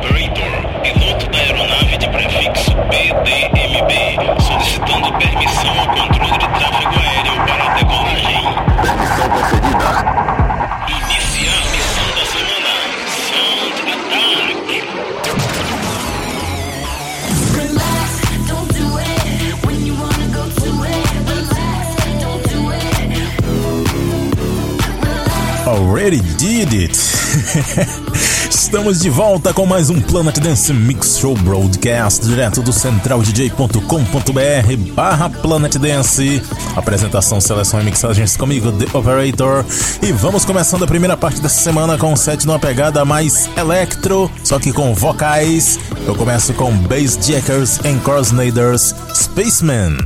Operator, 0.00 0.80
piloto 0.82 1.28
da 1.28 1.36
aeronave 1.38 1.98
de 1.98 2.08
prefixo 2.08 2.72
PDMB, 2.88 3.92
solicitando 4.40 5.12
permissão 5.18 5.78
ao 5.78 5.88
controle 5.88 6.38
de 6.38 6.48
tráfego 6.48 6.98
aéreo 6.98 7.36
para 7.46 7.64
a 7.66 7.74
decolagem. 7.74 8.44
Permissão 8.80 9.28
concedida. 9.28 9.90
Iniciar 10.88 11.60
missão 11.70 12.08
da 12.16 12.24
semana. 12.32 12.72
Sound 13.28 13.76
Attack. 13.92 14.88
Relax, 17.56 18.10
don't 18.48 18.72
do 18.72 18.86
it. 19.00 19.20
When 19.66 19.78
you 19.84 19.94
wanna 20.00 20.28
go 20.32 20.48
to 20.48 20.70
it, 20.86 21.06
relax, 21.28 21.88
don't 22.22 22.42
do 22.48 22.60
it. 22.72 22.88
Already 25.68 26.20
did 26.38 26.72
it! 26.72 26.96
Estamos 28.70 29.00
de 29.00 29.10
volta 29.10 29.52
com 29.52 29.66
mais 29.66 29.90
um 29.90 30.00
Planet 30.00 30.38
Dance 30.38 30.72
Mix 30.72 31.18
Show 31.18 31.34
Broadcast, 31.34 32.24
direto 32.24 32.62
do 32.62 32.72
centraldj.com.br 32.72 34.92
barra 34.94 35.28
Planet 35.28 35.74
Dance. 35.74 36.40
Apresentação, 36.76 37.40
seleção 37.40 37.80
e 37.80 37.84
mixagens 37.84 38.36
comigo, 38.36 38.70
The 38.70 38.96
Operator. 38.96 39.64
E 40.00 40.12
vamos 40.12 40.44
começando 40.44 40.84
a 40.84 40.86
primeira 40.86 41.16
parte 41.16 41.40
dessa 41.40 41.60
semana 41.60 41.98
com 41.98 42.12
um 42.12 42.16
set 42.16 42.46
numa 42.46 42.60
pegada 42.60 43.04
mais 43.04 43.50
electro, 43.56 44.30
só 44.44 44.60
que 44.60 44.72
com 44.72 44.94
vocais. 44.94 45.76
Eu 46.06 46.14
começo 46.14 46.54
com 46.54 46.72
Bass 46.72 47.18
Jackers 47.20 47.80
and 47.84 47.98
Crossnaders 48.04 48.94
Spaceman. 49.12 49.96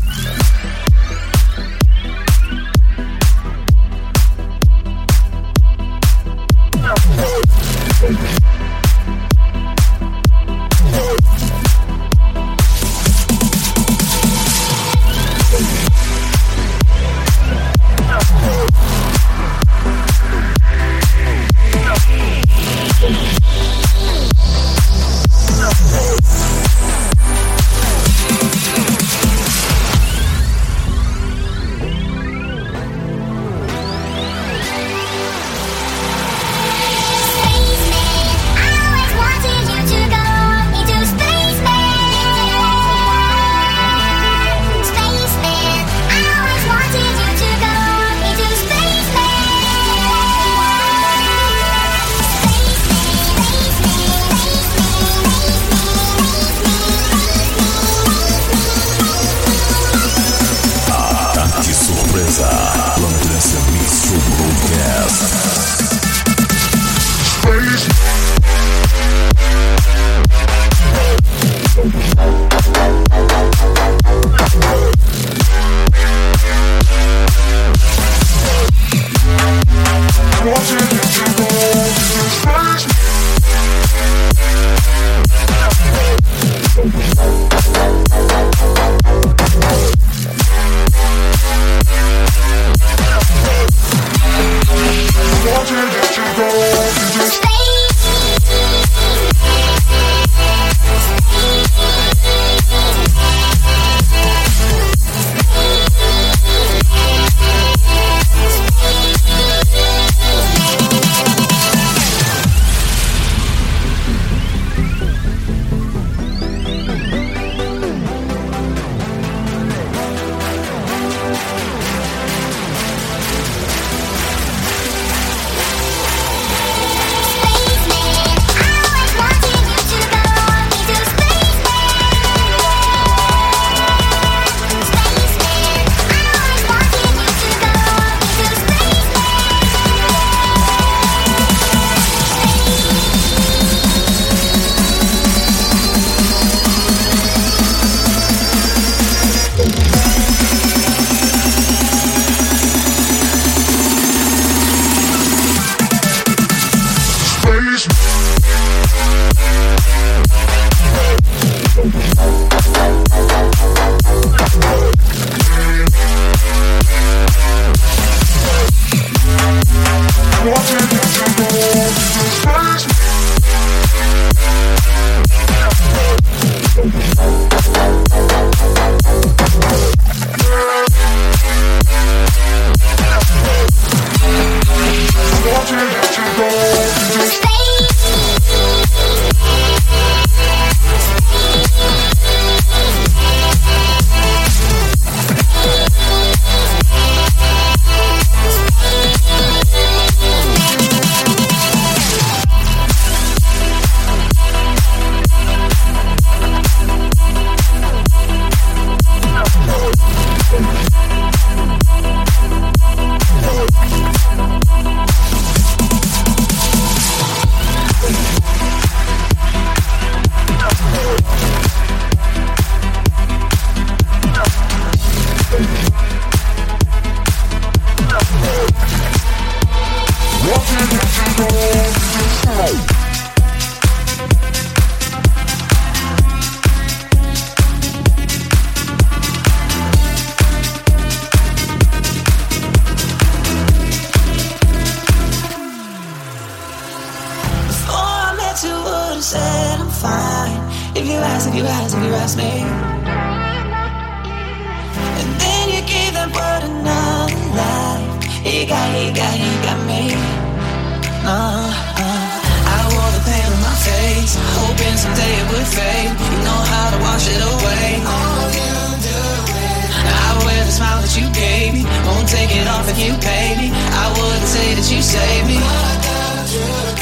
Uh, 261.24 261.30
uh. 261.32 262.44
I 262.68 262.80
wore 262.92 263.12
the 263.16 263.22
pain 263.24 263.48
on 263.48 263.60
my 263.64 263.76
face, 263.80 264.36
hoping 264.60 264.96
someday 265.00 265.32
it 265.40 265.46
would 265.48 265.68
fade. 265.72 266.12
You 266.12 266.40
know 266.44 266.60
how 266.68 266.92
to 266.92 266.98
wash 267.00 267.26
it 267.32 267.40
away. 267.40 267.88
All 268.04 268.48
you 268.52 268.76
do 269.00 269.20
is 269.56 270.04
I 270.04 270.44
wear 270.44 270.62
the 270.68 270.72
smile 270.72 271.00
that 271.00 271.16
you 271.16 271.24
gave 271.32 271.72
me. 271.72 271.82
Won't 272.04 272.28
take 272.28 272.52
it 272.52 272.68
off 272.68 272.88
if 272.92 272.98
you 273.00 273.16
pay 273.24 273.56
me. 273.56 273.72
I 273.72 274.06
wouldn't 274.12 274.48
say 274.52 274.74
that 274.76 274.86
you 274.92 275.00
saved 275.00 275.48
me. 275.48 276.93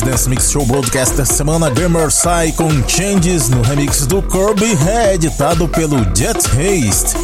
Planet 0.00 0.04
Dance 0.04 0.28
Mix 0.28 0.50
Show 0.50 0.64
Broadcast 0.66 1.14
dessa 1.16 1.34
semana, 1.34 1.70
Gamer 1.70 2.10
Sai 2.10 2.52
com 2.52 2.68
Changes 2.86 3.48
no 3.48 3.62
remix 3.62 4.06
do 4.06 4.22
Kirby, 4.22 4.74
reeditado 4.74 5.68
pelo 5.68 5.98
Jet 6.14 6.38
Haste. 6.56 7.16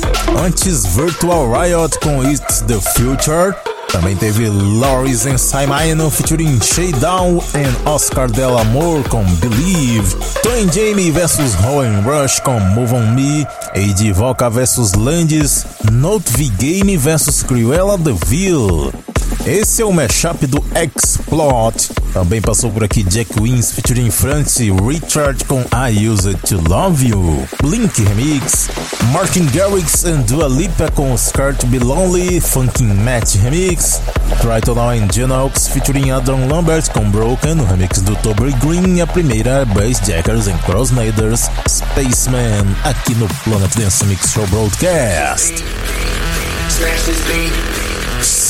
Antes, 0.44 0.84
Virtual 0.86 1.50
Riot 1.50 1.98
com 2.00 2.22
It's 2.24 2.62
the 2.62 2.80
Future. 2.80 3.54
Também 3.90 4.16
teve 4.16 4.48
Loris 4.48 5.26
and 5.26 5.38
Simon 5.38 6.10
featuring 6.10 6.60
Shakedown 6.60 7.42
e 7.54 7.88
Oscar 7.88 8.30
Del 8.30 8.58
Amor 8.58 9.08
com 9.08 9.24
Believe. 9.36 10.16
Tony 10.42 10.70
Jamie 10.72 11.10
vs 11.10 11.54
Rowan 11.54 12.02
Rush 12.02 12.40
com 12.40 12.58
Move 12.60 12.94
On 12.94 13.14
Me. 13.14 13.46
AD 13.74 14.12
Voca 14.12 14.50
vs 14.50 14.92
Landis. 14.94 15.64
Note 15.90 16.30
V 16.32 16.48
Game 16.58 16.96
vs 16.96 17.42
Cruella 17.42 17.96
DeVille. 17.96 19.05
Esse 19.46 19.80
é 19.80 19.84
o 19.84 19.92
mashup 19.92 20.44
do 20.48 20.62
X-Plot. 20.74 21.92
Também 22.12 22.40
passou 22.40 22.68
por 22.68 22.82
aqui 22.82 23.04
Jack 23.04 23.40
Wins 23.40 23.70
featuring 23.70 24.10
Francie 24.10 24.72
Richard 24.72 25.44
com 25.44 25.60
I 25.72 26.08
Use 26.08 26.28
It 26.28 26.40
To 26.48 26.60
Love 26.68 27.06
You. 27.06 27.46
Blink 27.62 28.02
Remix. 28.02 28.68
Martin 29.12 29.46
Garrix 29.54 30.04
and 30.04 30.22
Dua 30.22 30.48
Lipa 30.48 30.90
com 30.90 31.14
Skirt 31.14 31.64
Be 31.66 31.78
Lonely. 31.78 32.40
Funkin' 32.40 32.92
Match 32.92 33.36
Remix. 33.36 34.00
Try 34.40 34.60
To 34.62 34.74
Now 34.74 34.90
and 34.90 35.06
Genox 35.12 35.68
featuring 35.68 36.10
Adam 36.10 36.48
Lambert 36.48 36.90
com 36.90 37.08
Broken 37.08 37.54
no 37.54 37.64
remix 37.66 38.02
do 38.02 38.16
Toby 38.16 38.52
Green. 38.54 39.00
A 39.00 39.06
primeira 39.06 39.64
Bass 39.64 40.00
Jackers 40.04 40.48
and 40.48 40.58
Crossnaders 40.66 41.48
Spaceman 41.68 42.66
aqui 42.82 43.14
no 43.14 43.28
Planet 43.44 43.72
Dance 43.76 44.04
Mix 44.06 44.32
Show 44.32 44.44
Broadcast. 44.48 45.62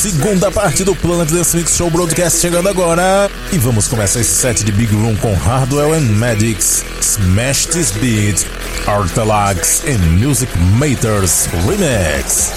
Segunda 0.09 0.49
parte 0.49 0.85
do 0.85 0.95
Planet 0.95 1.29
Dance 1.29 1.53
Mix 1.53 1.75
Show 1.75 1.89
Broadcast 1.89 2.39
chegando 2.39 2.69
agora. 2.69 3.29
E 3.51 3.57
vamos 3.57 3.89
começar 3.89 4.21
esse 4.21 4.35
set 4.35 4.63
de 4.63 4.71
Big 4.71 4.95
Room 4.95 5.17
com 5.17 5.33
Hardwell 5.33 5.93
and 5.93 6.13
Magics, 6.13 6.85
Smash 7.01 7.65
This 7.65 7.91
Beat, 7.91 8.47
Artelax 8.87 9.83
e 9.85 9.97
Music 9.97 10.49
Maters 10.57 11.49
Remix. 11.67 12.53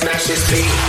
Smash 0.00 0.26
this 0.26 0.50
beat. 0.50 0.87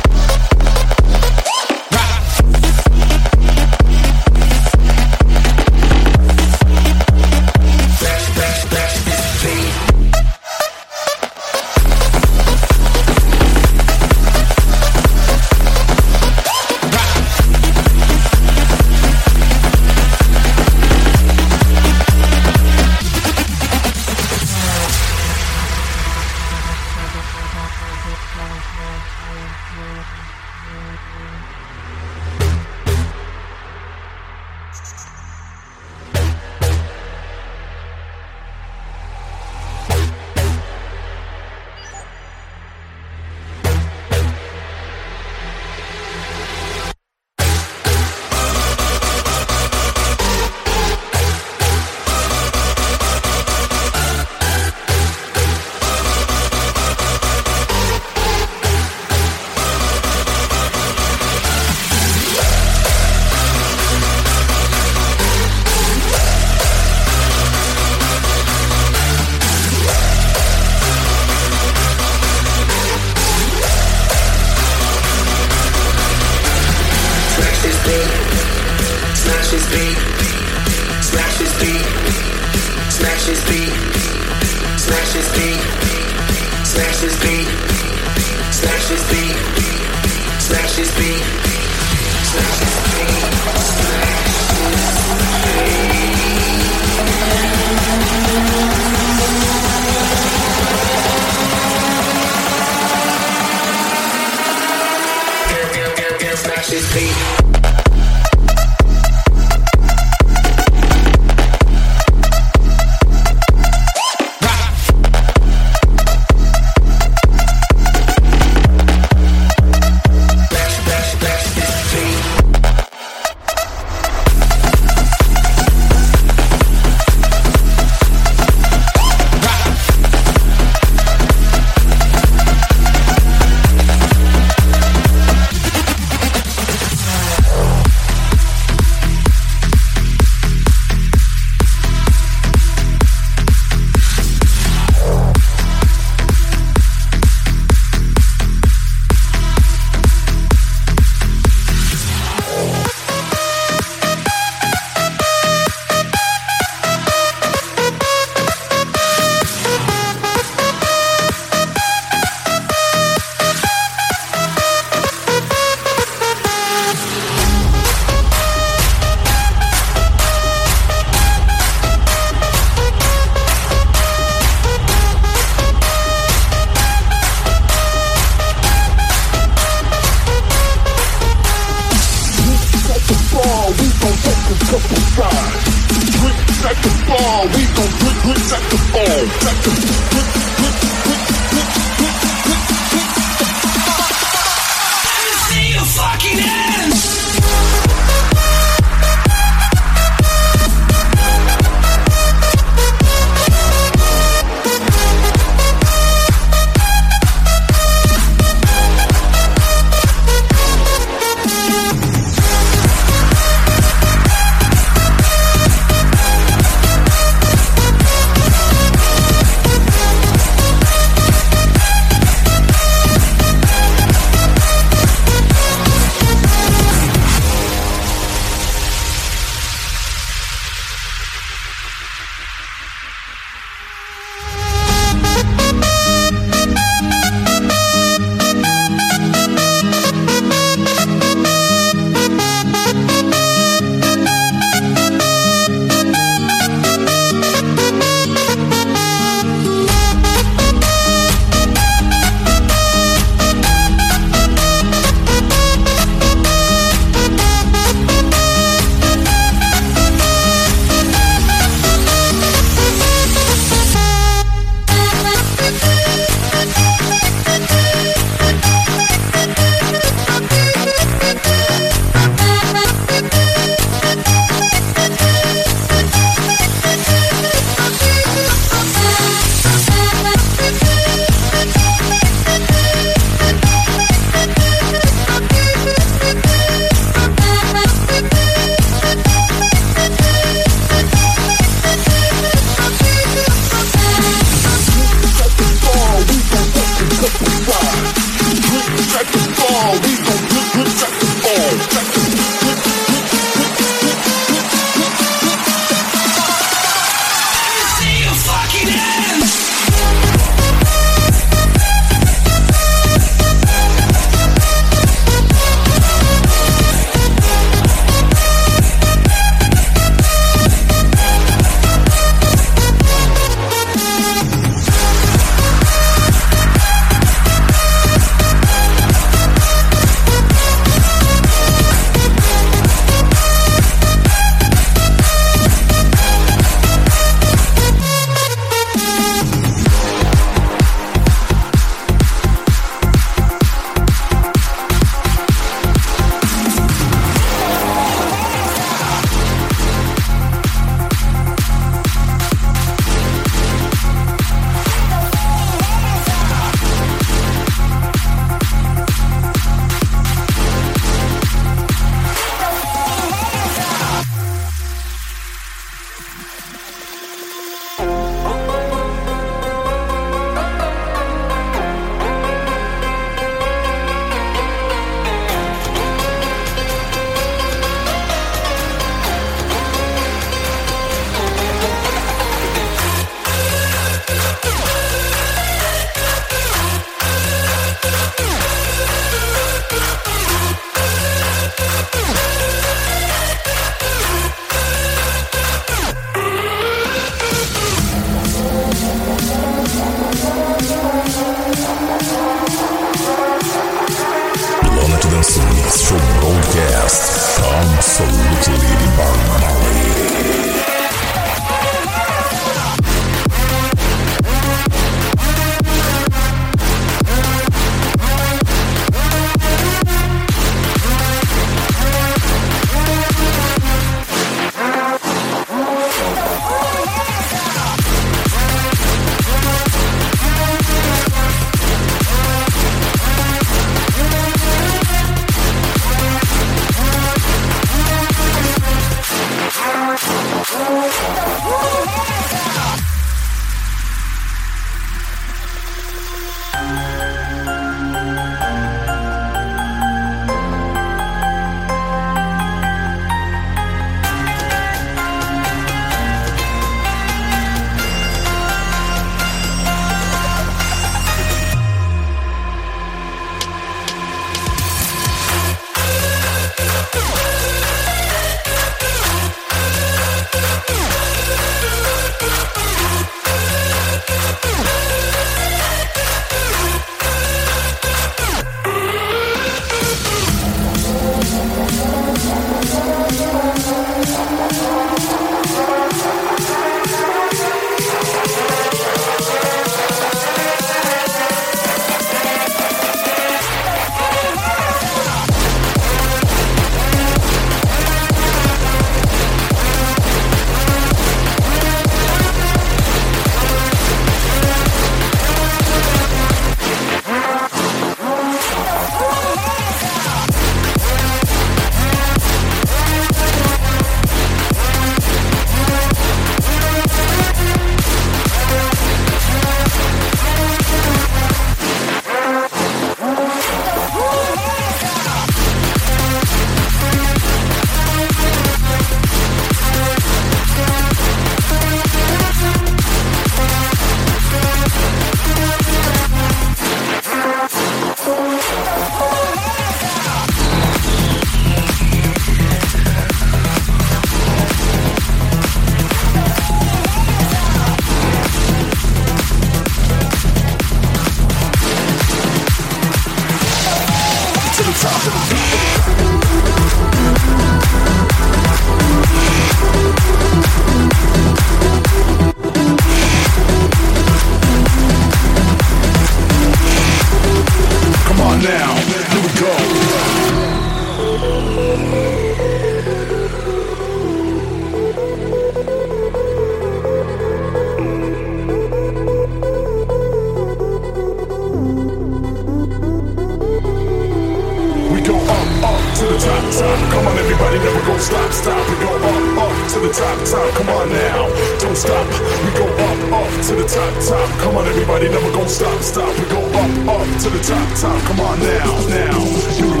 now. 598.83 600.00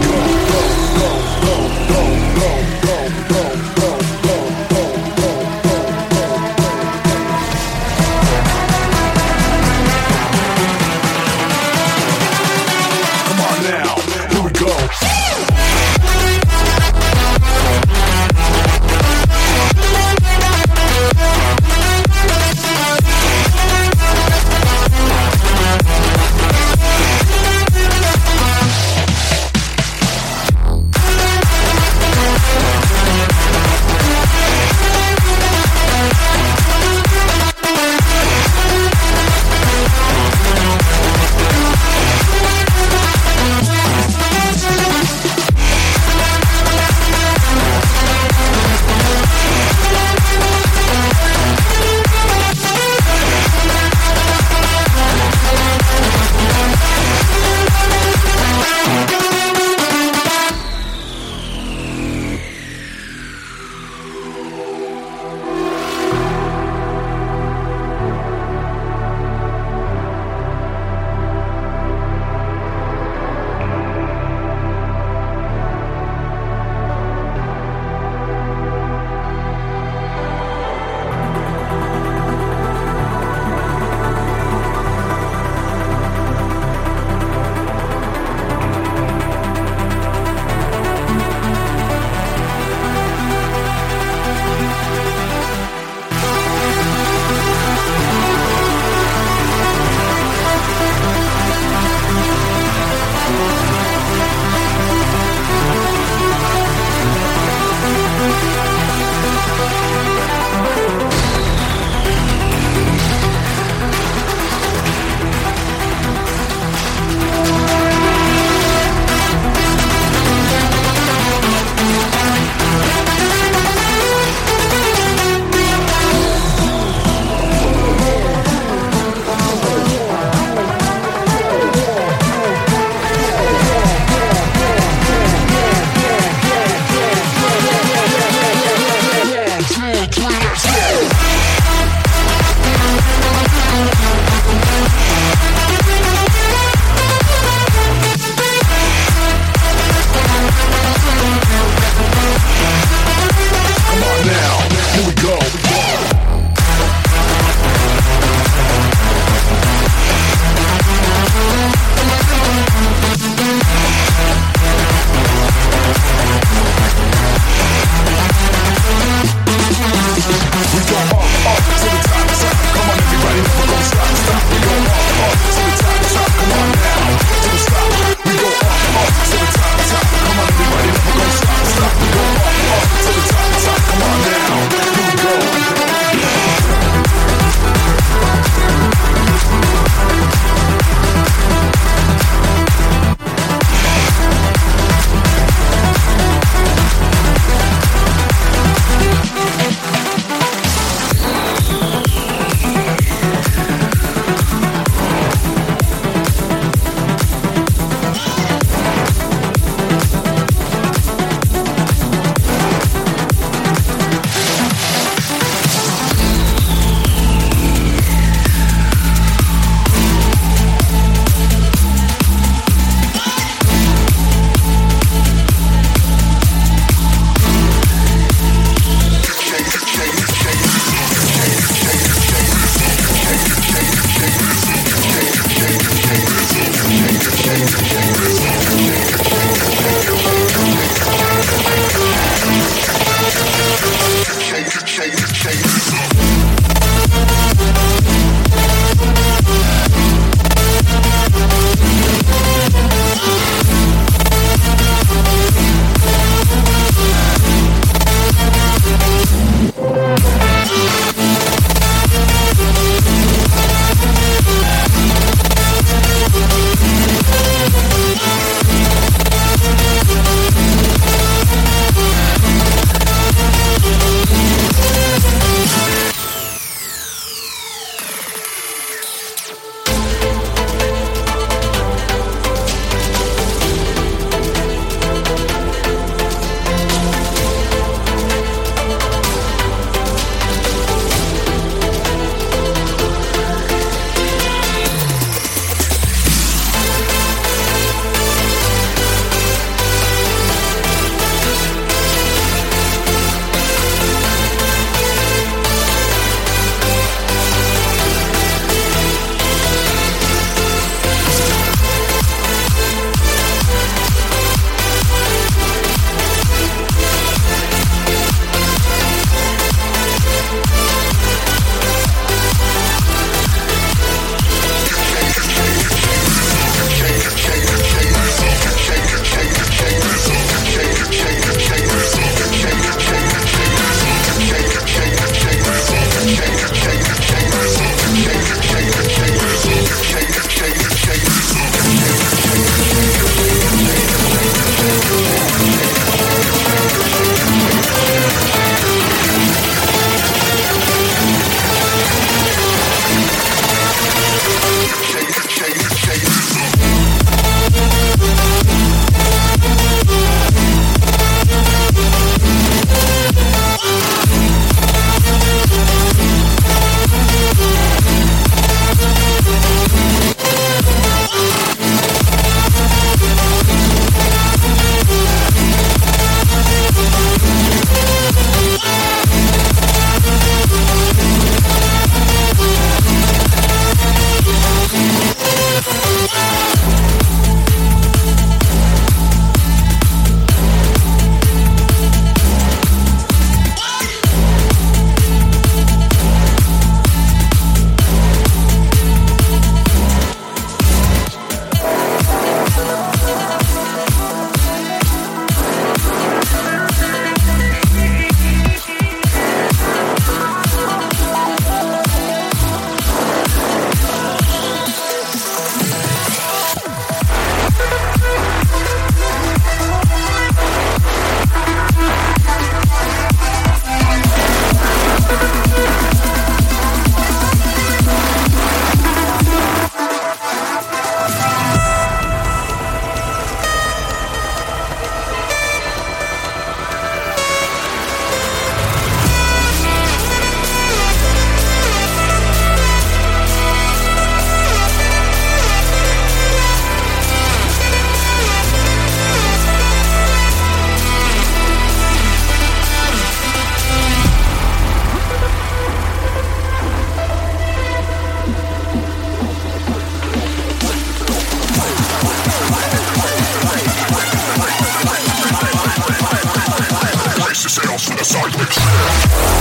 Mix. 468.71 469.60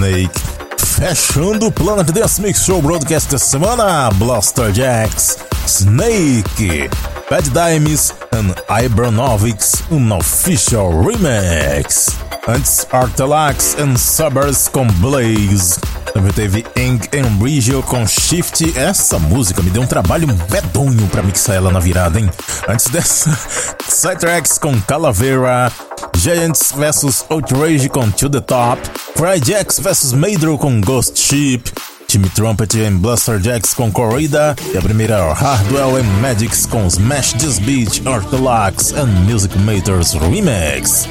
Snake. 0.00 0.40
Fechando 0.78 1.66
o 1.66 1.70
Planet 1.72 2.10
Dance 2.10 2.40
Mix 2.40 2.64
Show 2.64 2.80
Broadcast 2.80 3.30
dessa 3.30 3.44
semana, 3.44 4.10
Blaster 4.14 4.72
Jacks, 4.72 5.36
Snake, 5.66 6.88
Bad 7.28 7.50
Dimes 7.50 8.14
and 8.32 8.54
Ibronovics, 8.82 9.82
um 9.90 10.12
official 10.14 10.90
remix. 11.04 12.08
Antes, 12.48 12.86
Artelax 12.90 13.76
and 13.78 13.98
Suburbs 13.98 14.68
com 14.68 14.86
Blaze. 14.86 15.78
Também 16.12 16.32
teve 16.32 16.64
Eng 16.76 17.00
Embrigio 17.12 17.82
com 17.82 18.06
Shift. 18.06 18.76
Essa 18.78 19.18
música 19.18 19.62
me 19.62 19.70
deu 19.70 19.82
um 19.82 19.86
trabalho 19.86 20.26
medonho 20.26 21.06
pra 21.08 21.22
mixar 21.22 21.56
ela 21.56 21.70
na 21.70 21.80
virada, 21.80 22.18
hein? 22.18 22.28
Antes 22.68 22.88
dessa, 22.88 23.36
Sidetracks 23.88 24.58
com 24.58 24.80
Calavera. 24.82 25.70
Giants 26.16 26.72
vs 26.76 27.24
Outrage 27.30 27.88
com 27.88 28.10
To 28.10 28.28
The 28.28 28.40
Top, 28.40 28.82
Cryjacks 29.14 29.78
vs 29.78 30.12
Madro 30.12 30.58
com 30.58 30.80
Ghost 30.80 31.18
Ship, 31.18 31.62
Timmy 32.06 32.28
Trumpet 32.30 32.76
e 32.76 32.90
Blaster 32.90 33.40
Jacks 33.40 33.72
com 33.72 33.90
Corrida 33.90 34.54
e 34.74 34.76
a 34.76 34.82
primeira 34.82 35.32
Hardwell 35.32 35.96
and 35.96 36.20
Magics 36.20 36.66
com 36.66 36.86
Smash 36.86 37.34
This 37.34 37.58
Beat, 37.58 38.06
Orthodox 38.06 38.92
and 38.92 39.06
Music 39.26 39.56
Makers 39.60 40.12
Remix. 40.14 41.06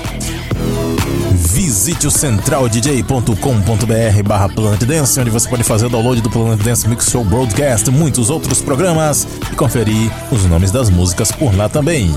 Visite 1.34 2.08
o 2.08 2.12
centraldj.com.br 2.12 4.24
barra 4.26 4.50
Planet 4.50 4.84
Dance, 4.84 5.20
onde 5.20 5.30
você 5.30 5.48
pode 5.48 5.64
fazer 5.64 5.86
o 5.86 5.90
download 5.90 6.22
do 6.22 6.30
Planet 6.30 6.62
Dance 6.62 6.88
Mix 6.88 7.10
Show 7.10 7.24
Broadcast, 7.24 7.90
muitos 7.92 8.30
outros 8.30 8.62
programas 8.62 9.28
e 9.52 9.56
conferir 9.56 10.12
os 10.32 10.46
nomes 10.46 10.72
das 10.72 10.90
músicas 10.90 11.32
por 11.32 11.56
lá 11.56 11.70
também. 11.70 12.14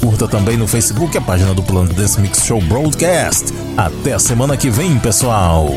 Curta 0.00 0.26
também 0.26 0.56
no 0.56 0.66
Facebook 0.66 1.16
a 1.16 1.20
página 1.20 1.54
do 1.54 1.62
Planet 1.62 1.94
Dance 1.94 2.20
Mix 2.20 2.44
Show 2.44 2.60
Broadcast. 2.62 3.52
Até 3.76 4.14
a 4.14 4.18
semana 4.18 4.56
que 4.56 4.70
vem, 4.70 4.98
pessoal! 4.98 5.68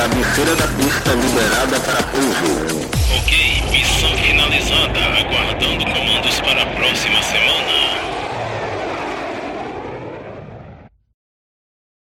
Cabeceira 0.00 0.56
da 0.56 0.66
pista 0.66 1.10
liberada 1.12 1.78
para 1.80 2.02
pouso. 2.04 2.88
Ok, 3.18 3.62
missão 3.70 4.16
finalizada. 4.16 4.98
Aguardando 4.98 5.84
comandos 5.84 6.40
para 6.40 6.62
a 6.62 6.66
próxima 6.68 7.22
semana. 7.22 7.79